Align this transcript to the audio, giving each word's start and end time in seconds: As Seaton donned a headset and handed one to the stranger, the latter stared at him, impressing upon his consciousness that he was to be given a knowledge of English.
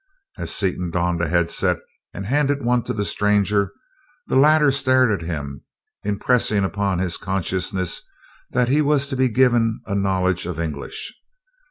As 0.39 0.51
Seaton 0.51 0.89
donned 0.89 1.21
a 1.21 1.27
headset 1.29 1.77
and 2.11 2.25
handed 2.25 2.65
one 2.65 2.81
to 2.85 2.93
the 2.93 3.05
stranger, 3.05 3.71
the 4.25 4.35
latter 4.35 4.71
stared 4.71 5.11
at 5.11 5.21
him, 5.27 5.61
impressing 6.03 6.63
upon 6.63 6.97
his 6.97 7.17
consciousness 7.17 8.01
that 8.49 8.67
he 8.67 8.81
was 8.81 9.07
to 9.09 9.15
be 9.15 9.29
given 9.29 9.79
a 9.85 9.93
knowledge 9.93 10.47
of 10.47 10.59
English. 10.59 11.13